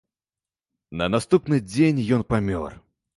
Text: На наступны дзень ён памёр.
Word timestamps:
На 1.01 1.09
наступны 1.15 1.59
дзень 1.71 2.01
ён 2.17 2.25
памёр. 2.35 2.71